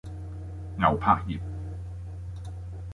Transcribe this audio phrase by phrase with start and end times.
[0.79, 1.27] 牛柏葉